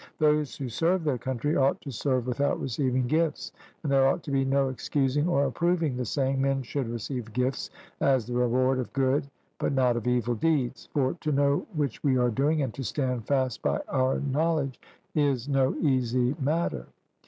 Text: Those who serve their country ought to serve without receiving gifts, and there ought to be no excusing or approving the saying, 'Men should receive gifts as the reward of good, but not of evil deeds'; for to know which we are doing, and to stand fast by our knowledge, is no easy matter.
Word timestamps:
Those 0.17 0.55
who 0.57 0.67
serve 0.67 1.03
their 1.03 1.19
country 1.19 1.55
ought 1.55 1.79
to 1.81 1.91
serve 1.91 2.25
without 2.25 2.59
receiving 2.59 3.05
gifts, 3.05 3.51
and 3.83 3.91
there 3.91 4.07
ought 4.07 4.23
to 4.23 4.31
be 4.31 4.43
no 4.43 4.69
excusing 4.69 5.27
or 5.27 5.45
approving 5.45 5.95
the 5.95 6.05
saying, 6.05 6.41
'Men 6.41 6.63
should 6.63 6.89
receive 6.89 7.31
gifts 7.33 7.69
as 7.99 8.25
the 8.25 8.33
reward 8.33 8.79
of 8.79 8.91
good, 8.93 9.27
but 9.59 9.73
not 9.73 9.95
of 9.95 10.07
evil 10.07 10.33
deeds'; 10.33 10.89
for 10.91 11.13
to 11.21 11.31
know 11.31 11.67
which 11.75 12.03
we 12.03 12.17
are 12.17 12.31
doing, 12.31 12.63
and 12.63 12.73
to 12.73 12.83
stand 12.83 13.27
fast 13.27 13.61
by 13.61 13.79
our 13.89 14.19
knowledge, 14.19 14.81
is 15.13 15.47
no 15.47 15.75
easy 15.75 16.35
matter. 16.41 16.87